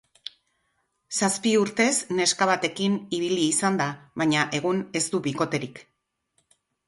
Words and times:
Zazpi 1.17 1.51
urtez 1.63 1.89
neska 2.19 2.47
batekin 2.53 2.97
ibili 3.19 3.45
izan 3.49 3.77
da, 3.81 3.89
baina 4.21 4.47
egun 4.61 4.83
ez 5.01 5.05
du 5.17 5.23
bikoterik. 5.27 5.83